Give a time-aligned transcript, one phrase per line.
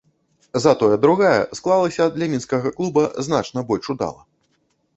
[0.63, 4.21] Затое другая склалася для мінскага клуба значна больш удала.